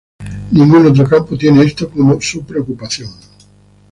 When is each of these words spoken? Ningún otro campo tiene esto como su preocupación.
Ningún 0.49 0.87
otro 0.87 1.07
campo 1.07 1.37
tiene 1.37 1.61
esto 1.63 1.87
como 1.87 2.19
su 2.19 2.43
preocupación. 2.43 3.11